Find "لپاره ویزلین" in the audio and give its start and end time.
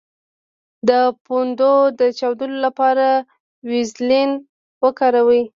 2.65-4.29